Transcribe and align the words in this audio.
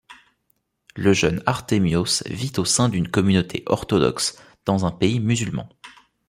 Le 0.95 1.13
jeune 1.13 1.43
Artémios 1.45 2.23
vit 2.25 2.53
au 2.57 2.65
sein 2.65 2.89
d’une 2.89 3.07
communauté 3.07 3.61
orthodoxe, 3.67 4.35
dans 4.65 4.83
un 4.87 4.91
pays 4.91 5.19
musulman. 5.19 5.69